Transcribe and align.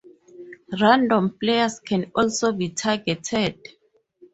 Random 0.81 1.37
players 1.39 1.79
can 1.79 2.11
also 2.15 2.51
be 2.53 2.69
targeted. 2.69 3.59